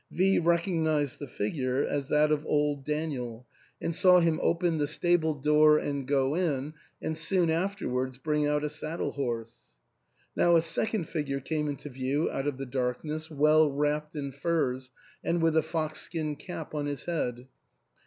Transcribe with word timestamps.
V 0.11 0.39
rec 0.39 0.63
ognised 0.63 1.19
the 1.19 1.27
figure 1.27 1.85
as 1.85 2.07
that 2.07 2.31
of 2.31 2.43
old 2.47 2.83
Daniel, 2.83 3.45
and 3.79 3.93
saw 3.93 4.19
him 4.19 4.37
292 4.37 4.39
THE 4.39 4.45
ENTAIL. 4.47 4.49
open 4.71 4.77
the 4.79 4.87
stable 4.87 5.33
door 5.35 5.77
and 5.77 6.07
go 6.07 6.33
in, 6.33 6.71
^ 6.71 6.73
and 7.03 7.15
soon 7.15 7.51
afterwards 7.51 8.17
bring 8.17 8.47
out 8.47 8.63
a 8.63 8.69
saddle 8.69 9.11
horse. 9.11 9.59
Now 10.35 10.55
a 10.55 10.61
second 10.61 11.03
figure 11.07 11.39
came 11.39 11.67
into 11.69 11.89
view 11.89 12.31
out 12.31 12.47
of 12.47 12.57
the 12.57 12.65
darkness, 12.65 13.29
well 13.29 13.71
wrapped 13.71 14.15
in 14.15 14.31
furs, 14.31 14.89
and 15.23 15.39
with 15.39 15.55
a 15.55 15.61
fox 15.61 16.01
skin 16.01 16.35
cap 16.35 16.73
on 16.73 16.87
his 16.87 17.05
head. 17.05 17.45